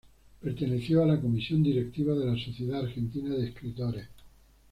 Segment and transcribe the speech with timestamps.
[0.41, 4.07] Perteneció a la comisión directiva de la Sociedad Argentina de Escritores.